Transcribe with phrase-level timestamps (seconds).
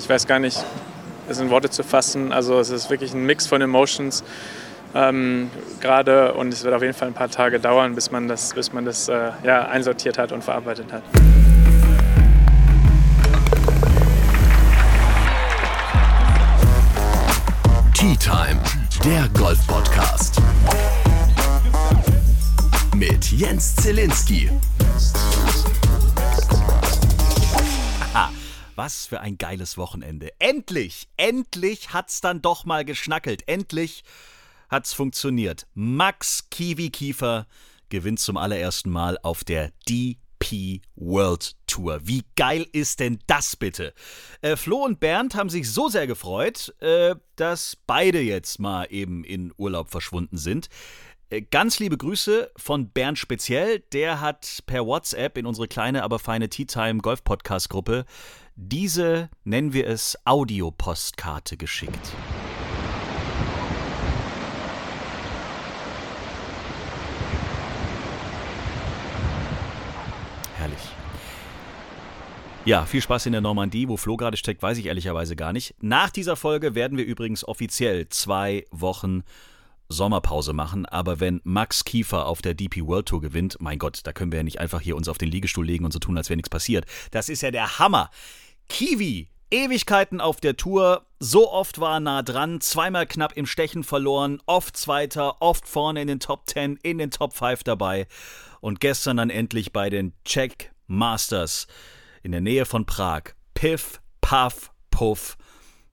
[0.00, 0.64] ich weiß gar nicht,
[1.28, 2.32] es in Worte zu fassen.
[2.32, 4.24] Also es ist wirklich ein Mix von Emotions
[4.94, 8.54] ähm, gerade und es wird auf jeden Fall ein paar Tage dauern, bis man das,
[8.54, 11.02] bis man das äh, ja, einsortiert hat und verarbeitet hat.
[17.94, 18.58] Tea Time,
[19.04, 20.40] der Golf Podcast
[22.96, 24.50] mit Jens Zielinski.
[28.82, 30.32] Was für ein geiles Wochenende.
[30.38, 33.46] Endlich, endlich hat's dann doch mal geschnackelt.
[33.46, 34.04] Endlich
[34.70, 35.66] hat's funktioniert.
[35.74, 37.46] Max Kiwi Kiefer
[37.90, 42.00] gewinnt zum allerersten Mal auf der DP World Tour.
[42.04, 43.92] Wie geil ist denn das bitte?
[44.40, 49.24] Äh, Flo und Bernd haben sich so sehr gefreut, äh, dass beide jetzt mal eben
[49.24, 50.70] in Urlaub verschwunden sind.
[51.28, 53.80] Äh, ganz liebe Grüße von Bernd speziell.
[53.92, 58.06] Der hat per WhatsApp in unsere kleine, aber feine Tea Time Golf Podcast Gruppe
[58.62, 62.12] diese, nennen wir es, Audiopostkarte geschickt.
[70.56, 70.78] Herrlich.
[72.66, 73.88] Ja, viel Spaß in der Normandie.
[73.88, 75.74] Wo Flo gerade steckt, weiß ich ehrlicherweise gar nicht.
[75.80, 79.22] Nach dieser Folge werden wir übrigens offiziell zwei Wochen
[79.88, 84.12] Sommerpause machen, aber wenn Max Kiefer auf der DP World Tour gewinnt, mein Gott, da
[84.12, 86.28] können wir ja nicht einfach hier uns auf den Liegestuhl legen und so tun, als
[86.28, 86.86] wäre nichts passiert.
[87.10, 88.10] Das ist ja der Hammer.
[88.70, 93.82] Kiwi, Ewigkeiten auf der Tour, so oft war er nah dran, zweimal knapp im Stechen
[93.82, 98.06] verloren, oft Zweiter, oft vorne in den Top 10, in den Top 5 dabei
[98.60, 101.66] und gestern dann endlich bei den Czech Masters
[102.22, 103.34] in der Nähe von Prag.
[103.54, 105.36] Piff, Puff, Puff,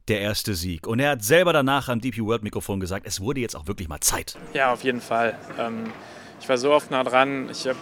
[0.08, 0.86] der erste Sieg.
[0.86, 3.90] Und er hat selber danach am DP World Mikrofon gesagt, es wurde jetzt auch wirklich
[3.90, 4.38] mal Zeit.
[4.54, 5.38] Ja, auf jeden Fall.
[5.58, 5.92] Ähm,
[6.40, 7.80] ich war so oft nah dran, ich habe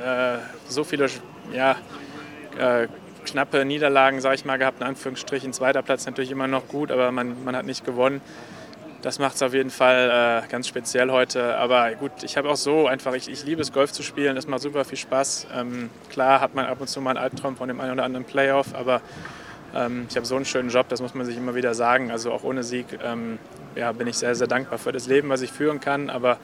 [0.00, 0.38] äh,
[0.68, 1.10] so viele,
[1.52, 1.76] ja,
[2.56, 2.86] äh,
[3.26, 5.52] knappe Niederlagen, sage ich mal, gehabt, in Anführungsstrichen.
[5.52, 8.22] Zweiter Platz natürlich immer noch gut, aber man, man hat nicht gewonnen.
[9.02, 11.56] Das macht es auf jeden Fall äh, ganz speziell heute.
[11.58, 14.36] Aber gut, ich habe auch so einfach, ich, ich liebe es, Golf zu spielen.
[14.36, 15.48] Es macht super viel Spaß.
[15.54, 18.24] Ähm, klar hat man ab und zu mal einen Albtraum von dem einen oder anderen
[18.24, 19.02] Playoff, aber
[19.74, 22.10] ähm, ich habe so einen schönen Job, das muss man sich immer wieder sagen.
[22.10, 23.38] Also auch ohne Sieg ähm,
[23.74, 26.10] ja, bin ich sehr, sehr dankbar für das Leben, was ich führen kann.
[26.10, 26.38] Aber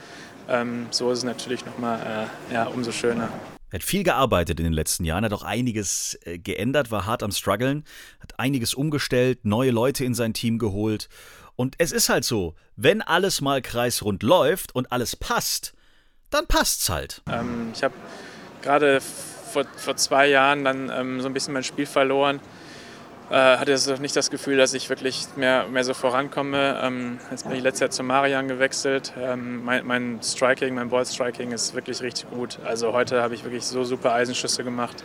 [0.48, 3.28] ähm, so ist es natürlich nochmal äh, ja, umso schöner.
[3.72, 7.22] Er hat viel gearbeitet in den letzten Jahren, hat auch einiges äh, geändert, war hart
[7.22, 7.84] am struggeln,
[8.21, 11.09] hat einiges umgestellt, neue Leute in sein Team geholt.
[11.56, 15.72] Und es ist halt so, wenn alles mal kreisrund läuft und alles passt,
[16.28, 17.22] dann passt's halt.
[17.31, 17.94] Ähm, ich habe
[18.60, 22.41] gerade vor, vor zwei Jahren dann ähm, so ein bisschen mein Spiel verloren
[23.32, 26.78] äh, hatte jetzt nicht das Gefühl, dass ich wirklich mehr, mehr so vorankomme.
[26.82, 29.15] Ähm, jetzt bin ich letztes Jahr zu Marian gewechselt.
[29.19, 32.59] Ähm, mein, mein, Striking, mein Ballstriking ist wirklich richtig gut.
[32.62, 35.03] Also heute habe ich wirklich so super Eisenschüsse gemacht.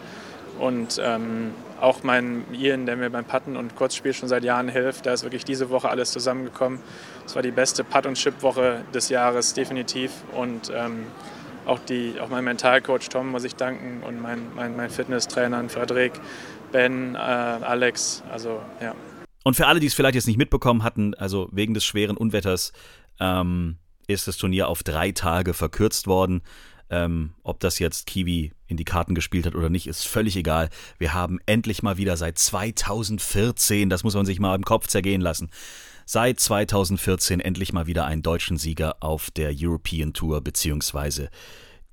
[0.59, 5.05] Und ähm, auch mein Ian, der mir beim Putten und Kurzspiel schon seit Jahren hilft,
[5.05, 6.79] da ist wirklich diese Woche alles zusammengekommen.
[7.25, 10.11] Es war die beste Putt- und Chip-Woche des Jahres, definitiv.
[10.35, 11.05] Und ähm,
[11.65, 16.13] auch, die, auch mein Mentalcoach Tom muss ich danken und mein, mein, mein Fitnesstrainer Frederik.
[16.71, 18.95] Ben, äh, Alex, also ja.
[19.43, 22.73] Und für alle, die es vielleicht jetzt nicht mitbekommen hatten, also wegen des schweren Unwetters
[23.19, 26.41] ähm, ist das Turnier auf drei Tage verkürzt worden.
[26.89, 30.69] Ähm, ob das jetzt Kiwi in die Karten gespielt hat oder nicht, ist völlig egal.
[30.97, 35.19] Wir haben endlich mal wieder seit 2014, das muss man sich mal im Kopf zergehen
[35.19, 35.49] lassen,
[36.05, 41.27] seit 2014 endlich mal wieder einen deutschen Sieger auf der European Tour bzw.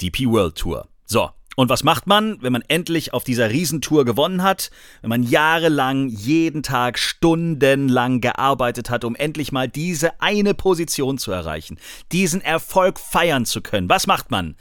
[0.01, 0.89] DP World Tour.
[1.06, 4.71] So, und was macht man, wenn man endlich auf dieser Riesentour gewonnen hat?
[5.03, 11.33] Wenn man jahrelang, jeden Tag, stundenlang gearbeitet hat, um endlich mal diese eine Position zu
[11.33, 11.79] erreichen,
[12.13, 13.89] diesen Erfolg feiern zu können.
[13.89, 14.57] Was macht man?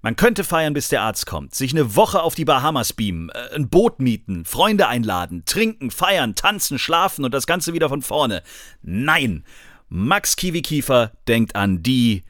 [0.00, 3.54] Man könnte feiern, bis der Arzt kommt, sich eine Woche auf die Bahamas beamen, äh,
[3.56, 8.42] ein Boot mieten, Freunde einladen, trinken, feiern, tanzen, schlafen und das Ganze wieder von vorne.
[8.82, 9.44] Nein!
[9.90, 12.22] Max Kiwi-Kiefer denkt an die,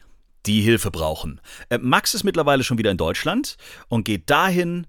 [0.48, 1.40] die Hilfe brauchen.
[1.68, 3.56] Äh, Max ist mittlerweile schon wieder in Deutschland
[3.88, 4.86] und geht dahin,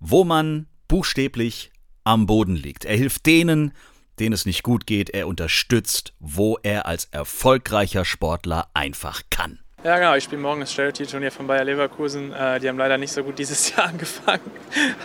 [0.00, 1.70] wo man buchstäblich
[2.02, 2.84] am Boden liegt.
[2.86, 3.72] Er hilft denen,
[4.18, 5.10] denen es nicht gut geht.
[5.10, 9.58] Er unterstützt, wo er als erfolgreicher Sportler einfach kann.
[9.84, 10.14] Ja, genau.
[10.14, 12.32] Ich spiele morgen das Charity-Turnier von Bayer Leverkusen.
[12.32, 14.50] Äh, die haben leider nicht so gut dieses Jahr angefangen.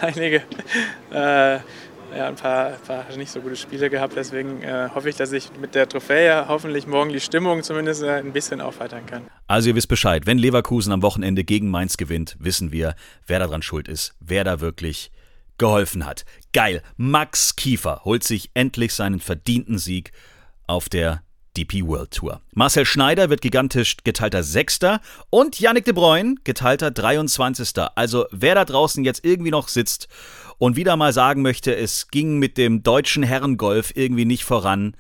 [0.01, 0.43] Einige
[1.11, 1.59] äh,
[2.15, 4.15] ja, ein paar, paar, nicht so gute Spiele gehabt.
[4.15, 8.17] Deswegen äh, hoffe ich, dass ich mit der Trophäe hoffentlich morgen die Stimmung zumindest äh,
[8.17, 9.27] ein bisschen aufheitern kann.
[9.47, 12.95] Also ihr wisst Bescheid, wenn Leverkusen am Wochenende gegen Mainz gewinnt, wissen wir,
[13.25, 15.11] wer daran schuld ist, wer da wirklich
[15.57, 16.25] geholfen hat.
[16.53, 20.11] Geil, Max Kiefer holt sich endlich seinen verdienten Sieg
[20.67, 21.23] auf der
[21.57, 22.41] DP World Tour.
[22.53, 27.69] Marcel Schneider wird gigantisch geteilter Sechster und Yannick de Bruyne geteilter 23.
[27.95, 30.07] Also wer da draußen jetzt irgendwie noch sitzt
[30.59, 34.95] und wieder mal sagen möchte, es ging mit dem deutschen Herrengolf irgendwie nicht voran,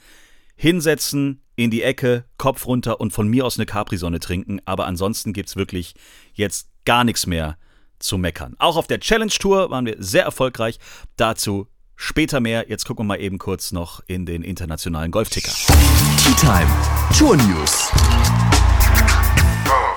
[0.55, 4.59] hinsetzen, in die Ecke, Kopf runter und von mir aus eine Capri-Sonne trinken.
[4.65, 5.95] Aber ansonsten gibt's wirklich
[6.33, 7.57] jetzt gar nichts mehr
[7.99, 8.55] zu meckern.
[8.59, 10.79] Auch auf der Challenge Tour waren wir sehr erfolgreich.
[11.15, 12.69] Dazu später mehr.
[12.69, 15.51] Jetzt gucken wir mal eben kurz noch in den internationalen Golfticker.
[16.23, 16.69] Tea Time
[17.17, 17.91] Tour News.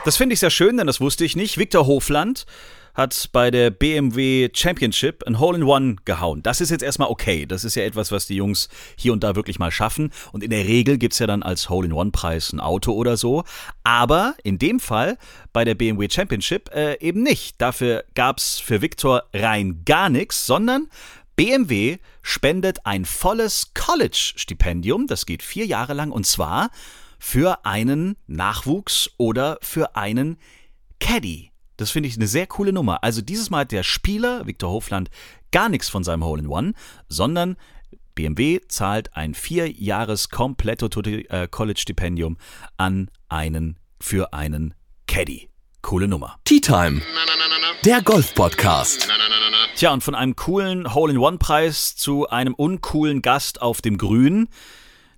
[0.05, 1.59] Das finde ich sehr schön, denn das wusste ich nicht.
[1.59, 2.47] Viktor Hofland
[2.95, 6.43] hat bei der BMW Championship ein Hole-in-One gehauen.
[6.43, 7.47] Das ist jetzt erstmal okay.
[7.47, 10.11] Das ist ja etwas, was die Jungs hier und da wirklich mal schaffen.
[10.33, 13.45] Und in der Regel gibt es ja dann als Hole-in-One-Preis ein Auto oder so.
[13.85, 15.19] Aber in dem Fall
[15.53, 17.61] bei der BMW Championship äh, eben nicht.
[17.61, 20.89] Dafür gab es für Viktor rein gar nichts, sondern
[21.41, 25.07] BMW spendet ein volles College-Stipendium.
[25.07, 26.69] Das geht vier Jahre lang und zwar
[27.19, 30.37] für einen Nachwuchs oder für einen
[30.99, 31.51] Caddy.
[31.79, 33.03] Das finde ich eine sehr coole Nummer.
[33.03, 35.09] Also dieses Mal hat der Spieler, Viktor Hofland,
[35.51, 36.75] gar nichts von seinem Hole-in-One,
[37.09, 37.57] sondern
[38.15, 42.37] BMW zahlt ein vier Jahres kompletto äh, College-Stipendium
[42.77, 44.75] an einen für einen
[45.07, 45.50] Caddy.
[45.83, 46.39] Coole Nummer.
[46.45, 47.01] Tea Time.
[47.85, 49.09] Der Golf-Podcast.
[49.77, 54.49] Tja, und von einem coolen Hole-in-One-Preis zu einem uncoolen Gast auf dem Grün.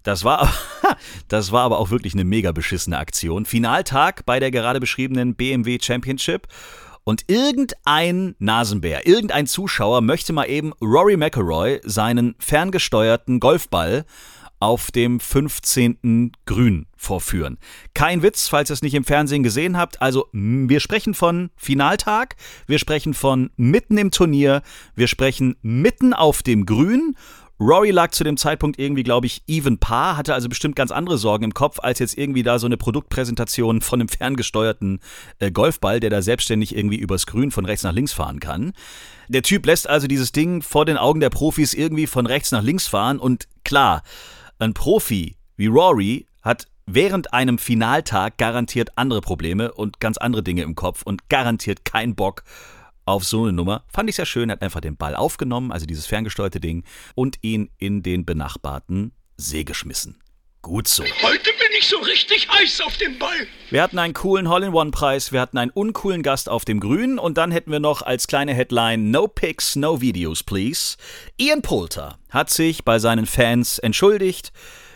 [0.03, 0.53] Das war,
[1.29, 3.45] das war aber auch wirklich eine mega beschissene Aktion.
[3.45, 6.47] Finaltag bei der gerade beschriebenen BMW Championship.
[7.05, 14.05] Und irgendein Nasenbär, irgendein Zuschauer möchte mal eben Rory McElroy seinen ferngesteuerten Golfball
[14.61, 16.33] auf dem 15.
[16.47, 17.59] Grün vorführen.
[17.95, 20.01] Kein Witz, falls ihr es nicht im Fernsehen gesehen habt.
[20.01, 24.63] Also, wir sprechen von Finaltag, wir sprechen von mitten im Turnier,
[24.95, 27.17] wir sprechen mitten auf dem Grün
[27.63, 31.17] Rory lag zu dem Zeitpunkt irgendwie, glaube ich, even par, hatte also bestimmt ganz andere
[31.17, 34.99] Sorgen im Kopf, als jetzt irgendwie da so eine Produktpräsentation von einem ferngesteuerten
[35.39, 38.73] äh, Golfball, der da selbstständig irgendwie übers Grün von rechts nach links fahren kann.
[39.29, 42.63] Der Typ lässt also dieses Ding vor den Augen der Profis irgendwie von rechts nach
[42.63, 44.03] links fahren und klar,
[44.59, 50.63] ein Profi wie Rory hat während einem Finaltag garantiert andere Probleme und ganz andere Dinge
[50.63, 52.45] im Kopf und garantiert keinen Bock
[53.05, 53.85] auf so eine Nummer.
[53.89, 56.85] Fand ich sehr schön, hat einfach den Ball aufgenommen, also dieses ferngesteuerte Ding,
[57.15, 60.19] und ihn in den benachbarten See geschmissen.
[60.61, 61.03] Gut so.
[61.03, 63.49] Heute bin ich so richtig heiß auf den Ball.
[63.71, 67.51] Wir hatten einen coolen Hall-in-One-Preis, wir hatten einen uncoolen Gast auf dem Grün und dann
[67.51, 70.97] hätten wir noch als kleine Headline No Pics, No Videos, please.
[71.37, 74.53] Ian Poulter hat sich bei seinen Fans entschuldigt.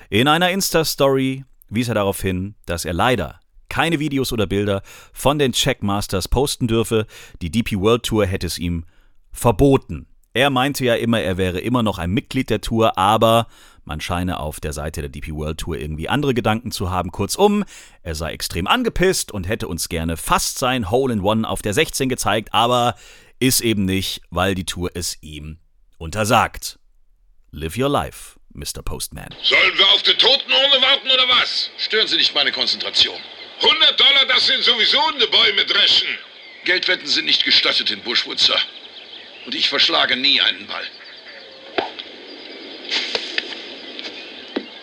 [0.09, 4.83] In einer Insta-Story wies er darauf hin, dass er leider keine Videos oder Bilder
[5.13, 7.07] von den Checkmasters posten dürfe.
[7.43, 8.85] Die DP World Tour hätte es ihm
[9.33, 10.07] verboten.
[10.33, 13.47] Er meinte ja immer, er wäre immer noch ein Mitglied der Tour, aber
[13.85, 17.11] man scheine auf der Seite der DP World Tour irgendwie andere Gedanken zu haben.
[17.11, 17.65] Kurzum,
[18.03, 21.73] er sei extrem angepisst und hätte uns gerne fast sein Hole in One auf der
[21.73, 22.97] 16 gezeigt, aber
[23.39, 25.59] ist eben nicht, weil die Tour es ihm
[25.99, 26.79] untersagt.
[27.51, 28.83] Live your life, Mr.
[28.83, 29.29] Postman.
[29.43, 31.71] Sollen wir auf die Totenurne warten oder was?
[31.79, 33.19] Stören Sie nicht meine Konzentration.
[33.63, 36.09] 100 Dollar, das sind sowieso eine Bäume dreschen.
[36.65, 38.59] Geldwetten sind nicht gestattet in Bushwood, Sir.
[39.47, 40.85] Und ich verschlage nie einen Ball.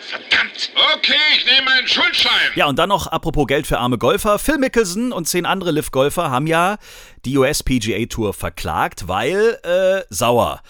[0.00, 0.70] Verdammt.
[0.94, 2.52] Okay, ich nehme einen Schuldschein.
[2.54, 4.38] Ja, und dann noch apropos Geld für arme Golfer.
[4.38, 6.78] Phil Mickelson und zehn andere Liv-Golfer haben ja
[7.24, 10.62] die US PGA Tour verklagt, weil äh, sauer,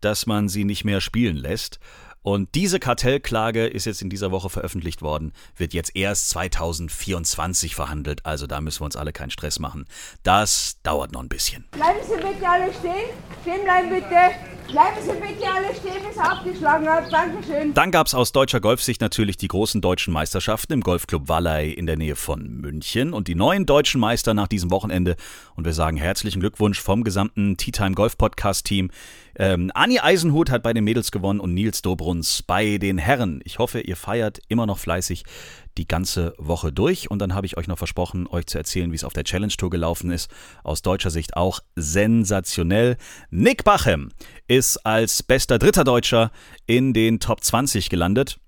[0.00, 1.78] dass man sie nicht mehr spielen lässt.
[2.22, 8.24] Und diese Kartellklage ist jetzt in dieser Woche veröffentlicht worden, wird jetzt erst 2024 verhandelt.
[8.24, 9.86] Also da müssen wir uns alle keinen Stress machen.
[10.22, 11.64] Das dauert noch ein bisschen.
[11.72, 13.10] Bleiben Sie bitte alle stehen.
[13.42, 14.52] Stehen bleiben bitte.
[14.70, 17.12] Bleiben Sie bitte alle stehen, bis er abgeschlagen hat.
[17.12, 17.74] Dankeschön.
[17.74, 21.86] Dann gab es aus deutscher Golfsicht natürlich die großen deutschen Meisterschaften im Golfclub Wallei in
[21.86, 25.16] der Nähe von München und die neuen deutschen Meister nach diesem Wochenende.
[25.56, 28.90] Und wir sagen herzlichen Glückwunsch vom gesamten Tea Time Golf Podcast Team.
[29.36, 33.40] Ähm, Anni Eisenhut hat bei den Mädels gewonnen und Nils Dobruns bei den Herren.
[33.44, 35.24] Ich hoffe, ihr feiert immer noch fleißig
[35.78, 37.10] die ganze Woche durch.
[37.10, 39.52] Und dann habe ich euch noch versprochen, euch zu erzählen, wie es auf der Challenge
[39.52, 40.30] Tour gelaufen ist.
[40.64, 42.96] Aus deutscher Sicht auch sensationell.
[43.30, 44.10] Nick Bachem
[44.48, 46.30] ist als bester dritter Deutscher
[46.66, 48.38] in den Top 20 gelandet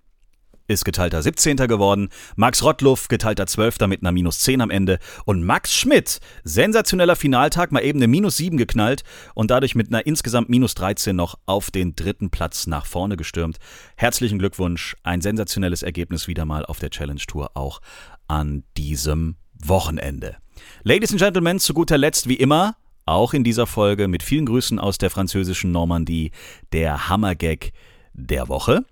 [0.67, 1.57] ist geteilter 17.
[1.57, 3.81] geworden, Max Rottluff geteilter 12.
[3.87, 8.39] mit einer Minus 10 am Ende und Max Schmidt, sensationeller Finaltag, mal eben eine Minus
[8.39, 9.05] 7 geknallt
[9.35, 13.59] und dadurch mit einer insgesamt Minus 13 noch auf den dritten Platz nach vorne gestürmt.
[13.97, 17.81] Herzlichen Glückwunsch, ein sensationelles Ergebnis wieder mal auf der Challenge Tour auch
[18.27, 20.37] an diesem Wochenende.
[20.83, 24.79] Ladies and Gentlemen, zu guter Letzt wie immer, auch in dieser Folge mit vielen Grüßen
[24.79, 26.31] aus der französischen Normandie,
[26.73, 27.73] der Hammergag
[28.15, 28.85] der Woche.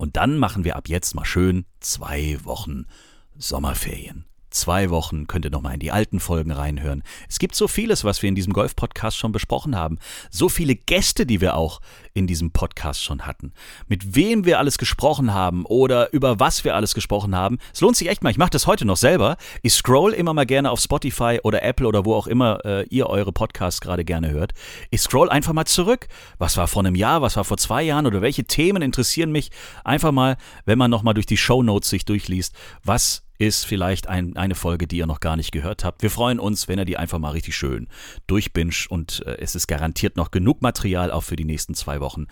[0.00, 2.86] Und dann machen wir ab jetzt mal schön zwei Wochen
[3.36, 7.02] Sommerferien zwei Wochen könnt ihr nochmal in die alten Folgen reinhören.
[7.28, 9.98] Es gibt so vieles, was wir in diesem Golf-Podcast schon besprochen haben.
[10.30, 11.80] So viele Gäste, die wir auch
[12.14, 13.52] in diesem Podcast schon hatten.
[13.88, 17.58] Mit wem wir alles gesprochen haben oder über was wir alles gesprochen haben.
[17.72, 18.30] Es lohnt sich echt mal.
[18.30, 19.36] Ich mache das heute noch selber.
[19.62, 23.08] Ich scroll immer mal gerne auf Spotify oder Apple oder wo auch immer äh, ihr
[23.08, 24.52] eure Podcasts gerade gerne hört.
[24.90, 26.08] Ich scroll einfach mal zurück.
[26.38, 29.50] Was war vor einem Jahr, was war vor zwei Jahren oder welche Themen interessieren mich?
[29.84, 32.54] Einfach mal, wenn man nochmal durch die Show Notes sich durchliest,
[32.84, 36.02] was ist vielleicht ein, eine Folge, die ihr noch gar nicht gehört habt.
[36.02, 37.88] Wir freuen uns, wenn ihr die einfach mal richtig schön
[38.26, 42.26] durchbinscht und äh, es ist garantiert noch genug Material auch für die nächsten zwei Wochen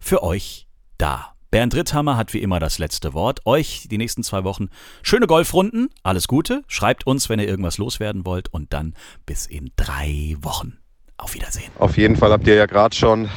[0.00, 0.66] für euch
[0.98, 1.34] da.
[1.52, 3.46] Bernd Ritthammer hat wie immer das letzte Wort.
[3.46, 4.68] Euch die nächsten zwei Wochen
[5.02, 6.62] schöne Golfrunden, alles Gute.
[6.66, 8.94] Schreibt uns, wenn ihr irgendwas loswerden wollt und dann
[9.26, 10.76] bis in drei Wochen.
[11.16, 11.70] Auf Wiedersehen.
[11.78, 13.28] Auf jeden Fall habt ihr ja gerade schon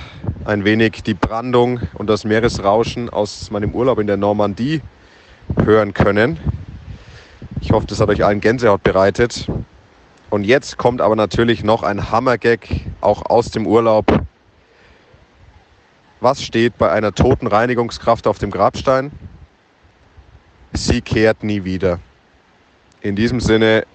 [0.46, 4.82] ein wenig die Brandung und das Meeresrauschen aus meinem Urlaub in der Normandie
[5.64, 6.40] hören können.
[7.60, 9.48] Ich hoffe, das hat euch allen Gänsehaut bereitet.
[10.30, 12.68] Und jetzt kommt aber natürlich noch ein Hammergag,
[13.02, 14.06] auch aus dem Urlaub.
[16.22, 19.12] Was steht bei einer toten Reinigungskraft auf dem Grabstein?
[20.72, 22.00] Sie kehrt nie wieder.
[23.02, 23.86] In diesem Sinne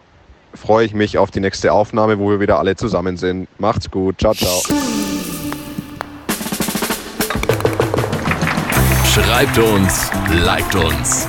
[0.53, 3.49] freue ich mich auf die nächste Aufnahme, wo wir wieder alle zusammen sind.
[3.59, 4.19] Macht's gut.
[4.19, 4.61] Ciao, ciao.
[9.05, 10.11] Schreibt uns,
[10.45, 11.29] liked uns.